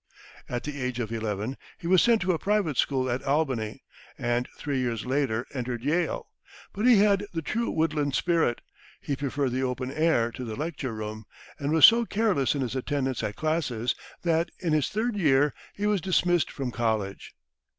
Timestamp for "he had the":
6.87-7.43